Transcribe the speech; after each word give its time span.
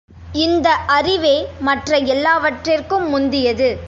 இந்த 0.35 0.67
அறிவே 0.87 1.35
மற்ற 1.59 1.97
எல்லாவற்றிற்கும் 1.97 3.07
முந்தியது. 3.09 3.71